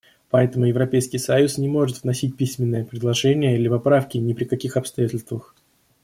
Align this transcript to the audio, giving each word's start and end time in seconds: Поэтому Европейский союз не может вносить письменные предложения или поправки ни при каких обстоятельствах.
Поэтому 0.31 0.65
Европейский 0.65 1.19
союз 1.19 1.59
не 1.59 1.67
может 1.67 2.01
вносить 2.01 2.35
письменные 2.35 2.83
предложения 2.83 3.53
или 3.55 3.69
поправки 3.69 4.17
ни 4.17 4.33
при 4.33 4.45
каких 4.45 4.75
обстоятельствах. 4.75 5.53